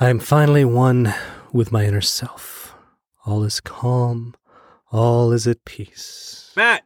[0.00, 1.12] I am finally one
[1.52, 2.72] with my inner self.
[3.26, 4.36] All is calm,
[4.92, 6.52] all is at peace.
[6.54, 6.84] Matt,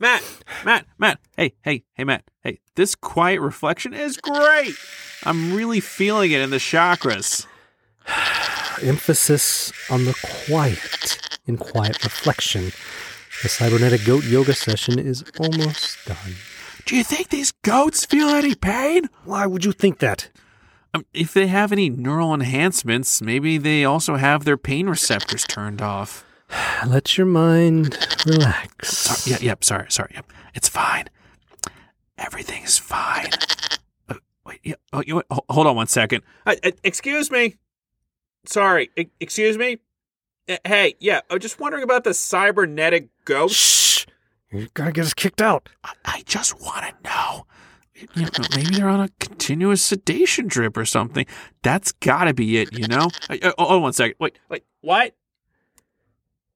[0.00, 0.22] Matt,
[0.64, 1.18] Matt, Matt.
[1.36, 2.24] Hey, hey, hey, Matt.
[2.42, 4.74] Hey, this quiet reflection is great.
[5.24, 7.46] I'm really feeling it in the chakras.
[8.82, 10.14] Emphasis on the
[10.46, 12.72] quiet in quiet reflection.
[13.42, 16.36] The cybernetic goat yoga session is almost done.
[16.86, 19.10] Do you think these goats feel any pain?
[19.24, 20.30] Why would you think that?
[20.96, 25.82] Um, if they have any neural enhancements, maybe they also have their pain receptors turned
[25.82, 26.24] off.
[26.86, 28.96] Let your mind relax.
[28.96, 30.32] Sorry, yeah, yep, sorry, sorry, yep.
[30.54, 31.10] It's fine.
[32.16, 33.28] Everything is fine.
[34.08, 34.14] Uh,
[34.46, 36.22] wait, yeah, oh, you, ho- hold on one second.
[36.46, 37.56] Uh, uh, excuse me.
[38.46, 39.80] Sorry, e- excuse me.
[40.48, 43.54] Uh, hey, yeah, I'm just wondering about the cybernetic ghost.
[43.54, 44.06] Shh!
[44.50, 45.68] You're gonna get us kicked out.
[45.84, 47.46] I, I just want to know.
[48.14, 51.26] You know, maybe they're on a continuous sedation drip or something.
[51.62, 53.08] That's got to be it, you know.
[53.30, 54.16] Uh, uh, on one second.
[54.18, 55.14] Wait, wait, what?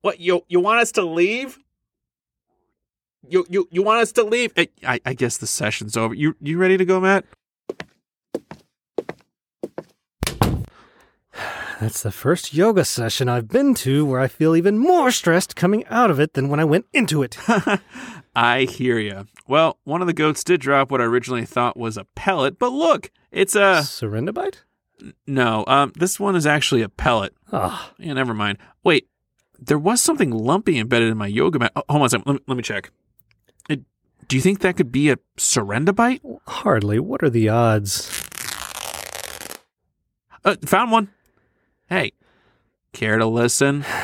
[0.01, 1.59] What you you want us to leave?
[3.27, 4.53] You you you want us to leave?
[4.57, 6.13] I, I guess the session's over.
[6.13, 7.25] You you ready to go, Matt?
[11.81, 15.83] That's the first yoga session I've been to where I feel even more stressed coming
[15.87, 17.37] out of it than when I went into it.
[18.35, 19.25] I hear you.
[19.47, 22.71] Well, one of the goats did drop what I originally thought was a pellet, but
[22.71, 24.57] look, it's a Serendibite?
[25.25, 25.63] no.
[25.65, 27.33] Um, this one is actually a pellet.
[27.51, 28.59] Ah, Yeah, never mind.
[28.83, 29.07] Wait,
[29.57, 31.71] there was something lumpy embedded in my yoga mat.
[31.75, 32.27] Oh, hold on a second.
[32.27, 32.91] Let me, let me check.
[33.71, 33.77] Uh,
[34.27, 36.21] do you think that could be a Serendibite?
[36.47, 36.99] hardly.
[36.99, 38.07] What are the odds?
[40.45, 41.09] Uh, found one.
[41.91, 42.13] Hey,
[42.93, 43.83] care to listen?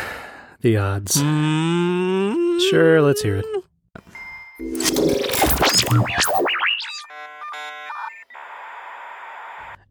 [0.61, 1.21] The odds.
[1.21, 3.45] Mm, Sure, let's hear it.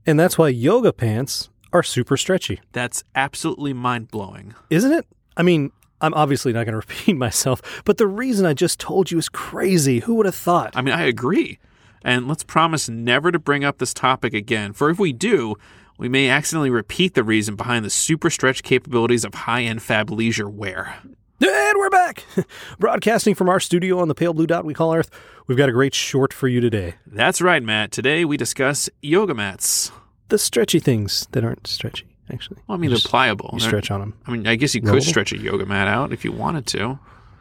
[0.07, 4.55] And that's why yoga pants are super stretchy, That's absolutely mind blowing.
[4.71, 5.07] isn't it?
[5.37, 9.11] I mean, I'm obviously not going to repeat myself, but the reason I just told
[9.11, 10.01] you is crazy.
[10.01, 10.73] Who would have thought?
[10.77, 11.59] I mean, I agree.
[12.03, 15.57] And let's promise never to bring up this topic again, for if we do,
[15.99, 20.11] we may accidentally repeat the reason behind the super stretch capabilities of high end fab
[20.11, 20.97] leisure wear.
[21.39, 22.25] And we're back,
[22.79, 25.11] broadcasting from our studio on the pale blue dot we call Earth.
[25.47, 26.95] We've got a great short for you today.
[27.07, 27.93] That's right, Matt.
[27.93, 29.93] Today we discuss yoga mats.
[30.29, 32.59] The stretchy things that aren't stretchy, actually.
[32.67, 33.51] Well, I mean, they're just- pliable.
[33.53, 34.15] You They're- stretch on them.
[34.27, 35.03] I mean, I guess you could Rollable?
[35.03, 36.99] stretch a yoga mat out if you wanted to.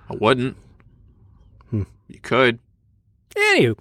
[0.09, 0.57] I wouldn't.
[1.69, 1.83] Hmm.
[2.07, 2.59] You could.
[3.35, 3.79] Anywho,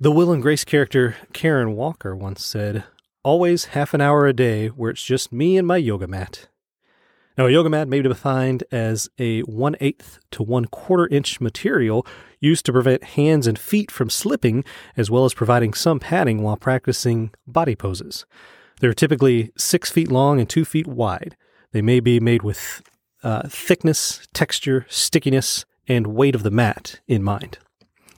[0.00, 2.84] the Will and Grace character Karen Walker once said,
[3.24, 6.48] Always half an hour a day where it's just me and my yoga mat.
[7.38, 11.40] Now, a yoga mat may be defined as a one eighth to one quarter inch
[11.40, 12.06] material
[12.38, 14.62] used to prevent hands and feet from slipping,
[14.94, 18.26] as well as providing some padding while practicing body poses.
[18.80, 21.34] They're typically six feet long and two feet wide.
[21.72, 22.82] They may be made with
[23.22, 27.58] uh, thickness, texture, stickiness, and weight of the mat in mind.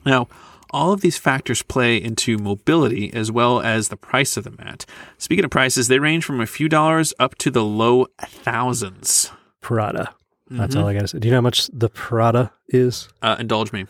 [0.05, 0.27] Now,
[0.71, 4.85] all of these factors play into mobility as well as the price of the mat.
[5.17, 9.31] Speaking of prices, they range from a few dollars up to the low thousands.
[9.61, 10.13] Prada.
[10.49, 11.19] That's all I got to say.
[11.19, 13.09] Do you know how much the Prada is?
[13.21, 13.85] Uh, indulge me.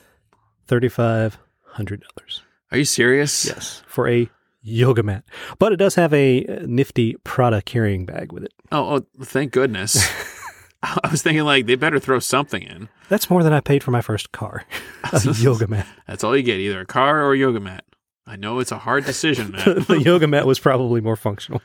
[0.67, 2.41] Thirty-five hundred dollars.
[2.71, 3.45] Are you serious?
[3.45, 4.29] Yes, for a
[4.61, 5.23] yoga mat.
[5.59, 8.53] But it does have a nifty Prada carrying bag with it.
[8.71, 10.07] Oh, oh thank goodness.
[10.83, 12.89] I was thinking like they better throw something in.
[13.09, 14.63] That's more than I paid for my first car.
[15.13, 15.87] a yoga mat.
[16.07, 17.83] That's all you get, either a car or a yoga mat.
[18.25, 19.85] I know it's a hard decision, man.
[19.87, 21.61] the yoga mat was probably more functional.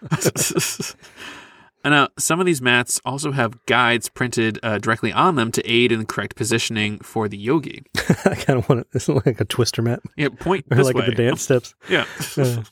[1.85, 5.69] And now, some of these mats also have guides printed uh, directly on them to
[5.69, 7.83] aid in the correct positioning for the yogi.
[8.25, 8.87] I kind of want it.
[8.93, 11.07] It's like a twister mat, Yeah, point or this like way.
[11.07, 11.75] the dance steps.
[11.91, 12.05] Yeah.
[12.37, 12.63] Uh,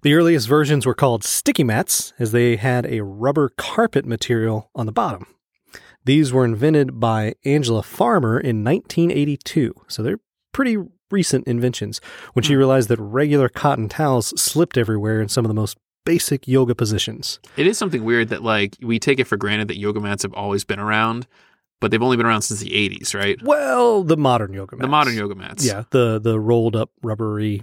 [0.00, 4.86] the earliest versions were called sticky mats, as they had a rubber carpet material on
[4.86, 5.26] the bottom.
[6.04, 10.20] These were invented by Angela Farmer in 1982, so they're
[10.52, 10.76] pretty
[11.10, 12.00] recent inventions
[12.32, 12.58] when she hmm.
[12.58, 17.40] realized that regular cotton towels slipped everywhere in some of the most basic yoga positions.
[17.56, 20.34] It is something weird that like we take it for granted that yoga mats have
[20.34, 21.26] always been around,
[21.80, 23.40] but they've only been around since the 80s, right?
[23.42, 24.82] Well, the modern yoga mats.
[24.82, 25.64] The modern yoga mats.
[25.64, 27.62] Yeah, the the rolled up rubbery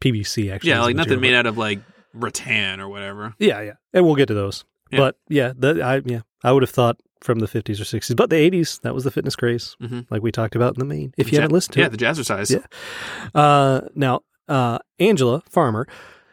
[0.00, 0.70] PVC actually.
[0.70, 1.80] Yeah, like nothing made out of like
[2.14, 3.34] rattan or whatever.
[3.38, 4.64] Yeah, yeah, and we'll get to those.
[4.90, 4.98] Yeah.
[4.98, 8.30] But yeah, the, I yeah, I would have thought from the 50s or 60s, but
[8.30, 10.06] the 80s that was the fitness craze, Mhm.
[10.10, 11.12] like we talked about in the main.
[11.16, 12.50] If you Ja- haven't listened to yeah, it, the jazzercise.
[12.50, 13.40] Yeah.
[13.40, 15.86] Uh, now, uh, Angela Farmer,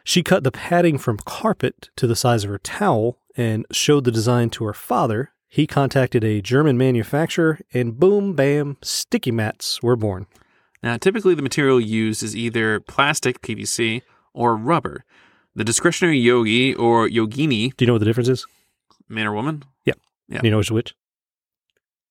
[0.04, 4.10] she cut the padding from carpet to the size of her towel and showed the
[4.10, 5.30] design to her father.
[5.48, 10.26] He contacted a German manufacturer, and boom, bam, sticky mats were born.
[10.82, 14.02] Now, typically the material used is either plastic (PVC)
[14.32, 15.04] or rubber.
[15.54, 18.46] The discretionary yogi or yogini, Do you know what the difference is?
[19.08, 19.64] man or woman.
[19.84, 19.94] Yeah.
[20.30, 20.40] Yeah.
[20.42, 20.94] You know which witch?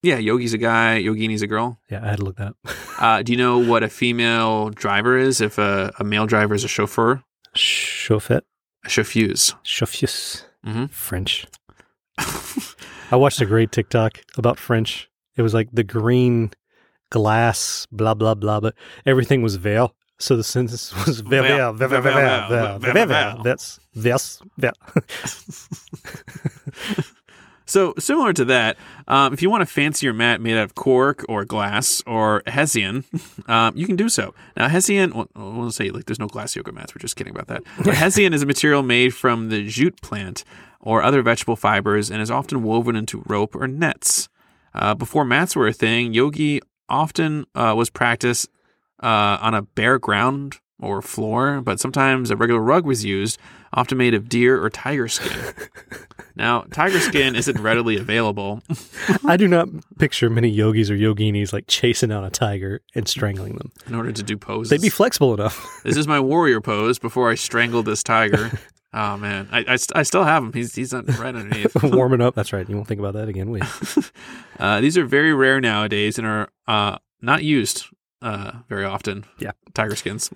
[0.02, 1.80] Yeah, Yogi's a guy, Yogini's a girl.
[1.90, 2.58] Yeah, I had to look that up.
[3.00, 6.64] uh, do you know what a female driver is if a, a male driver is
[6.64, 7.22] a chauffeur?
[7.54, 8.42] chauffeur,
[8.86, 9.56] A chauffeuse.
[9.64, 10.46] Chauffeuse.
[10.66, 10.86] Mm-hmm.
[10.86, 11.48] French.
[13.12, 15.10] I watched a great TikTok about French.
[15.36, 16.52] It was like the green
[17.12, 18.76] glass, blah, blah, blah, but
[19.06, 19.96] everything was veil.
[20.20, 22.80] So the sentence was veil, veil, veil, veil, veil, veil, veil.
[22.80, 23.06] veil,
[23.96, 24.74] veil, veil.
[27.70, 28.78] So similar to that,
[29.08, 33.06] um, if you want a fancier mat made out of cork or glass or hessian,
[33.48, 34.34] um, you can do so.
[34.58, 36.96] Now hessian, well, we'll say like there's no glass yoga mats.
[36.96, 37.62] We're just kidding about that.
[37.86, 40.44] But hessian is a material made from the jute plant
[40.80, 44.30] or other vegetable fibers and is often woven into rope or nets.
[44.74, 48.50] Uh, before mats were a thing, yogi often uh, was practiced
[49.04, 53.38] uh, on a bare ground or floor, but sometimes a regular rug was used,
[53.74, 55.54] often made of deer or tiger skin.
[56.40, 58.64] Now, tiger skin isn't readily available.
[59.26, 63.56] I do not picture many yogis or yoginis like chasing down a tiger and strangling
[63.56, 63.74] them.
[63.88, 64.70] in order to do poses.
[64.70, 65.82] They'd be flexible enough.
[65.84, 68.58] this is my warrior pose before I strangle this tiger.
[68.94, 70.54] oh man, I, I, st- I still have him.
[70.54, 71.76] He's he's right underneath.
[71.84, 72.36] Warming up.
[72.36, 72.68] That's right.
[72.70, 74.04] You won't think about that again, will you?
[74.58, 77.86] Uh, these are very rare nowadays and are uh, not used
[78.22, 79.26] uh, very often.
[79.40, 79.52] Yeah.
[79.74, 80.30] tiger skins.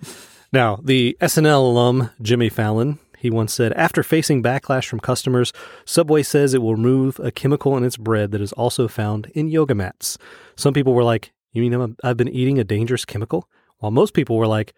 [0.51, 5.53] Now, the SNL alum Jimmy Fallon, he once said, after facing backlash from customers,
[5.85, 9.47] Subway says it will remove a chemical in its bread that is also found in
[9.47, 10.17] yoga mats.
[10.57, 13.47] Some people were like, "You mean I've been eating a dangerous chemical?"
[13.77, 14.73] While most people were like,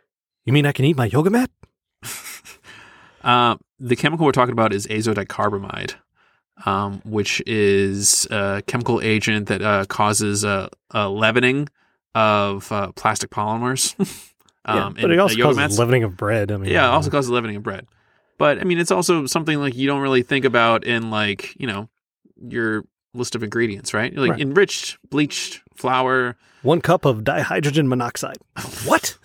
[0.46, 1.50] "You mean I can eat my yoga mat?"
[3.24, 5.96] Uh, the chemical we're talking about is azodicarbonamide,
[6.68, 11.68] um, which is a chemical agent that uh, causes a, a leavening
[12.14, 13.96] of uh, plastic polymers.
[14.68, 15.78] Yeah, um, but it uh, also causes mats.
[15.78, 16.52] leavening of bread.
[16.52, 17.86] I mean, Yeah, it uh, also causes leavening of bread.
[18.38, 21.68] But I mean, it's also something like you don't really think about in like you
[21.68, 21.90] know
[22.42, 22.84] your
[23.14, 24.14] list of ingredients, right?
[24.16, 24.42] Like Right.
[24.42, 26.36] enriched bleached flour.
[26.64, 28.38] one cup of dihydrogen monoxide.
[28.86, 29.18] what?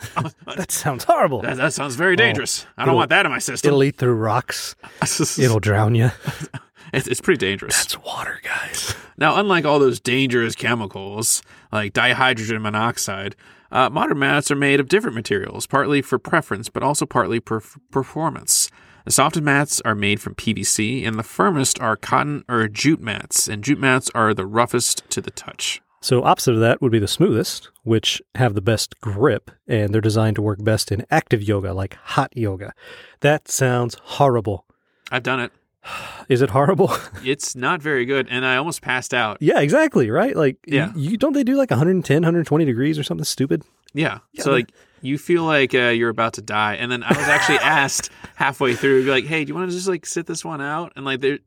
[0.56, 1.42] that sounds horrible.
[1.42, 2.66] That, that sounds very dangerous.
[2.76, 3.68] I don't want that in my system.
[3.68, 4.76] It'll eat through rocks.
[5.38, 6.10] It'll drown you.
[6.92, 7.76] it's pretty dangerous.
[7.76, 8.94] That's water, guys.
[9.18, 11.42] Now, unlike all those dangerous chemicals
[11.72, 13.36] like dihydrogen monoxide,
[13.72, 17.60] uh, modern mats are made of different materials, partly for preference, but also partly per
[17.90, 18.70] performance.
[19.04, 23.48] The softest mats are made from PVC, and the firmest are cotton or jute mats,
[23.48, 25.80] and jute mats are the roughest to the touch.
[26.02, 30.00] So opposite of that would be the smoothest, which have the best grip, and they're
[30.00, 32.72] designed to work best in active yoga, like hot yoga.
[33.20, 34.64] That sounds horrible.
[35.10, 35.52] I've done it.
[36.28, 36.92] Is it horrible?
[37.24, 39.36] It's not very good, and I almost passed out.
[39.40, 40.34] yeah, exactly, right?
[40.34, 40.90] Like, Yeah.
[40.96, 43.62] you, don't they do like 110, 120 degrees or something stupid?
[43.92, 44.20] Yeah.
[44.32, 44.70] Yeah, so like
[45.02, 48.74] you feel like uh, you're about to die, and then I was actually asked halfway
[48.74, 51.20] through, like, "Hey, do you want to just like sit this one out?" And like
[51.20, 51.38] there,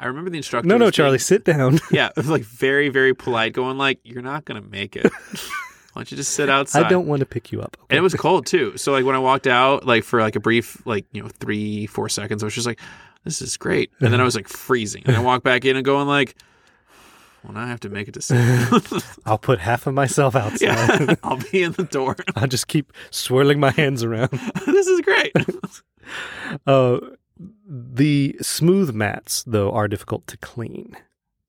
[0.00, 0.68] I remember the instructor.
[0.68, 1.78] No, no, Charlie, being- sit down.
[1.90, 5.10] yeah, like very, very polite, going like, "You're not gonna make it.
[5.92, 7.76] Why don't you just sit outside?" I don't want to pick you up.
[7.90, 8.76] And it was cold too.
[8.76, 11.86] So like when I walked out, like for like a brief, like you know, three,
[11.86, 12.80] four seconds, I was just like,
[13.24, 15.84] "This is great," and then I was like freezing, and I walked back in and
[15.84, 16.34] going like,
[17.46, 18.80] "Well, now I have to make a decision."
[19.24, 20.60] I'll put half of myself outside.
[20.60, 22.16] yeah, I'll be in the door.
[22.36, 24.30] I'll just keep swirling my hands around.
[24.66, 25.32] this is great.
[26.66, 26.98] Uh,
[27.68, 30.96] the smooth mats, though, are difficult to clean.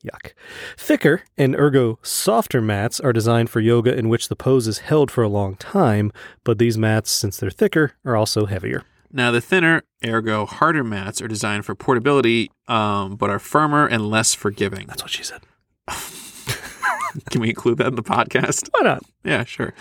[0.05, 0.33] Yuck.
[0.77, 5.09] Thicker and ergo softer mats are designed for yoga in which the pose is held
[5.11, 6.11] for a long time,
[6.43, 8.83] but these mats, since they're thicker, are also heavier.
[9.11, 14.09] Now, the thinner, ergo harder mats are designed for portability, um, but are firmer and
[14.09, 14.85] less forgiving.
[14.87, 15.41] That's what she said.
[17.31, 18.69] Can we include that in the podcast?
[18.71, 19.03] Why not?
[19.23, 19.73] Yeah, sure.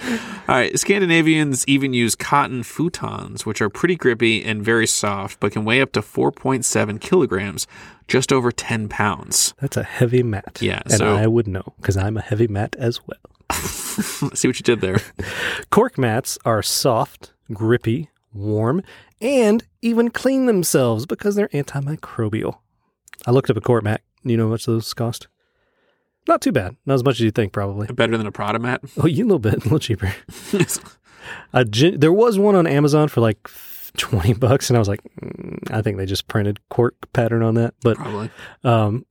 [0.48, 0.78] All right.
[0.78, 5.80] Scandinavians even use cotton futons, which are pretty grippy and very soft, but can weigh
[5.82, 7.66] up to 4.7 kilograms,
[8.08, 9.54] just over 10 pounds.
[9.60, 10.58] That's a heavy mat.
[10.62, 13.18] Yeah, And so- I would know because I'm a heavy mat as well.
[14.34, 14.98] See what you did there.
[15.70, 18.82] Cork mats are soft, grippy, warm,
[19.20, 22.58] and even clean themselves because they're antimicrobial.
[23.26, 24.00] I looked up a cork mat.
[24.22, 25.28] You know how much those cost?
[26.28, 26.76] Not too bad.
[26.87, 27.87] Not as much as you think, probably.
[27.88, 28.80] Better than a Prada mat.
[28.97, 30.14] Oh, you a little bit, a little cheaper.
[31.52, 33.50] A gin- there was one on Amazon for like
[33.97, 34.71] 20 bucks.
[34.71, 37.75] And I was like, mm, I think they just printed cork pattern on that.
[37.83, 38.30] But Probably.
[38.62, 39.04] um,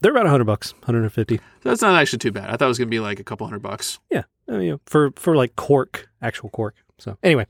[0.00, 1.36] they're about 100 bucks, 150.
[1.36, 2.48] So that's not actually too bad.
[2.48, 3.98] I thought it was going to be like a couple hundred bucks.
[4.10, 4.22] Yeah.
[4.48, 6.74] I mean, you know, for, for like cork, actual cork.
[6.98, 7.46] So anyway,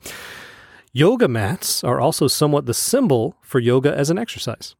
[0.92, 4.74] yoga mats are also somewhat the symbol for yoga as an exercise.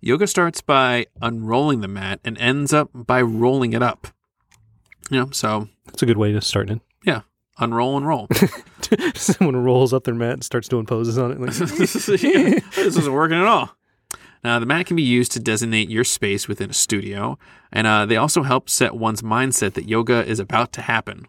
[0.00, 4.08] Yoga starts by unrolling the mat and ends up by rolling it up.
[5.10, 6.80] You know, so That's a good way to start it.
[7.04, 7.22] yeah,
[7.58, 8.28] unroll and roll.
[9.14, 11.40] Someone rolls up their mat and starts doing poses on it.
[11.40, 11.50] Like,
[12.22, 13.76] Yeah, this isn't working at all.
[14.42, 17.38] Now, the mat can be used to designate your space within a studio,
[17.70, 21.26] and uh, they also help set one's mindset that yoga is about to happen.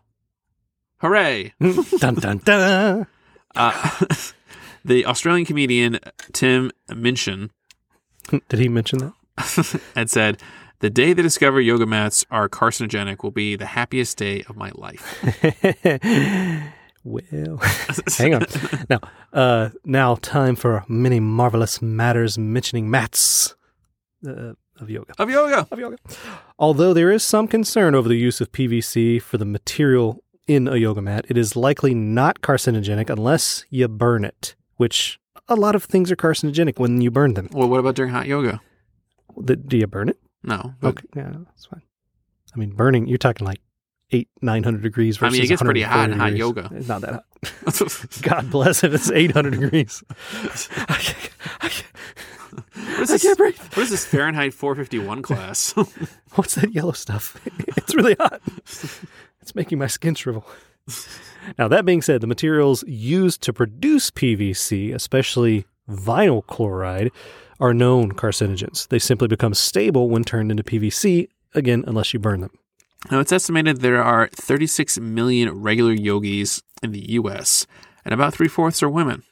[1.02, 1.54] Hooray!
[2.00, 3.08] dun dun dun.
[3.54, 4.06] Uh,
[4.86, 6.00] the Australian comedian
[6.32, 7.52] Tim Minchin
[8.50, 9.82] Did he mention that?
[9.96, 10.42] had said,
[10.80, 14.72] The day they discover yoga mats are carcinogenic will be the happiest day of my
[14.76, 15.24] life.
[17.04, 17.62] well,
[18.18, 18.46] hang on.
[18.90, 19.00] Now,
[19.34, 23.56] uh, now time for many marvelous matters mentioning mats
[24.28, 25.14] uh, of yoga.
[25.18, 25.68] of yoga.
[25.72, 25.98] Of yoga.
[26.60, 30.76] Although there is some concern over the use of PVC for the material in a
[30.76, 35.20] yoga mat, it is likely not carcinogenic unless you burn it, which
[35.52, 37.50] a lot of things are carcinogenic when you burn them.
[37.52, 38.62] Well, what about during hot yoga?
[39.38, 40.18] The- Do you burn it?
[40.44, 40.74] No.
[40.84, 41.82] Okay, yeah, that's fine.
[42.54, 43.62] I mean, burning, you're talking like
[44.12, 46.70] eight, 900 degrees versus I mean, it gets pretty hot in hot yoga.
[46.74, 47.26] It's not that hot.
[48.24, 50.04] God bless if it's 800 degrees.
[50.12, 51.30] I can't,
[51.62, 51.86] I can't,
[52.98, 53.58] What is I can't breathe.
[53.58, 55.72] what is this Fahrenheit 451 class?
[56.36, 57.40] What's that yellow stuff?
[57.78, 58.42] It's really hot.
[59.42, 60.46] It's making my skin shrivel.
[61.58, 67.12] Now, that being said, the materials used to produce PVC, especially vinyl chloride,
[67.60, 68.88] are known carcinogens.
[68.90, 72.52] They simply become stable when turned into PVC, again, unless you burn them.
[73.10, 77.66] now, it's estimated there are 36 million regular yogis in the U.S.,
[78.06, 79.24] and about three fourths are women.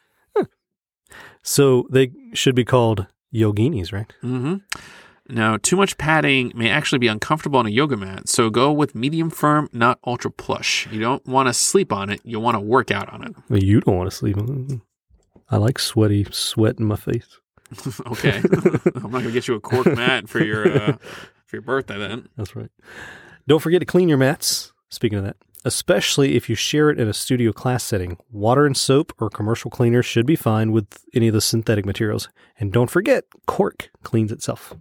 [1.42, 4.12] So they should be called yoginis, right?
[4.22, 4.56] hmm
[5.30, 8.96] Now, too much padding may actually be uncomfortable on a yoga mat, so go with
[8.96, 10.88] medium firm, not ultra plush.
[10.92, 13.36] You don't want to sleep on it, you want to work out on it.
[13.48, 14.38] Well, you don't want to sleep.
[14.38, 14.80] On it.
[15.52, 17.40] I like sweaty sweat in my face.
[18.08, 18.38] okay.
[18.96, 20.98] I'm not going to get you a cork mat for your uh,
[21.46, 22.30] for your birthday then.
[22.36, 22.70] That's right.
[23.48, 24.74] Don't forget to clean your mats.
[24.90, 28.76] Speaking of that, especially if you share it in a studio class setting, water and
[28.76, 32.30] soap or commercial cleaner should be fine with any of the synthetic materials.
[32.60, 34.74] And don't forget, cork cleans itself.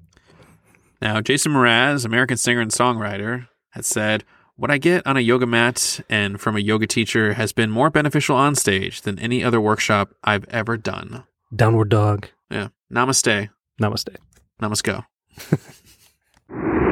[1.00, 4.24] Now, Jason Mraz, American singer and songwriter, has said,
[4.56, 7.90] What I get on a yoga mat and from a yoga teacher has been more
[7.90, 11.24] beneficial on stage than any other workshop I've ever done.
[11.54, 12.28] Downward dog.
[12.50, 12.68] Yeah.
[12.92, 13.48] Namaste.
[13.80, 14.16] Namaste.
[14.60, 15.04] Namaste.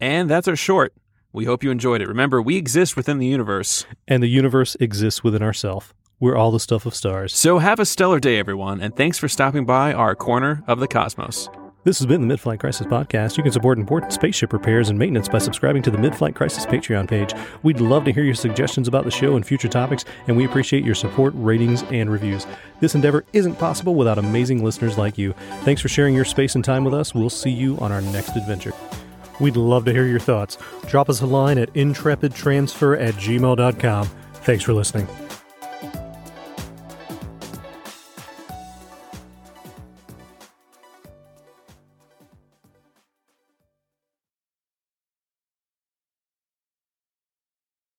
[0.00, 0.92] And that's our short.
[1.34, 2.06] We hope you enjoyed it.
[2.06, 3.86] Remember, we exist within the universe.
[4.06, 5.92] And the universe exists within ourself.
[6.20, 7.34] We're all the stuff of stars.
[7.34, 10.86] So have a stellar day, everyone, and thanks for stopping by our corner of the
[10.86, 11.48] cosmos.
[11.82, 13.36] This has been the Midflight Crisis Podcast.
[13.36, 17.08] You can support important spaceship repairs and maintenance by subscribing to the Midflight Crisis Patreon
[17.08, 17.34] page.
[17.64, 20.84] We'd love to hear your suggestions about the show and future topics, and we appreciate
[20.84, 22.46] your support, ratings, and reviews.
[22.78, 25.34] This endeavor isn't possible without amazing listeners like you.
[25.62, 27.12] Thanks for sharing your space and time with us.
[27.12, 28.72] We'll see you on our next adventure.
[29.40, 30.58] We'd love to hear your thoughts.
[30.86, 34.10] Drop us a line at intrepidtransfer at gmail.com.
[34.34, 35.08] Thanks for listening.